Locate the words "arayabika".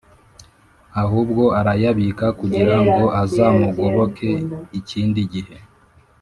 1.59-2.25